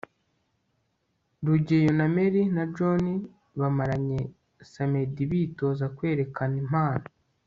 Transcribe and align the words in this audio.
rugeyo, 1.47 1.91
mary 2.15 2.41
na 2.55 2.63
john 2.75 3.03
bamaranye 3.59 4.19
samedi 4.71 5.21
bitoza 5.31 5.85
kwerekana 5.97 6.55
impano 6.63 7.07